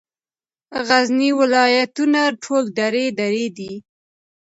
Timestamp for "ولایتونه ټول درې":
1.39-3.05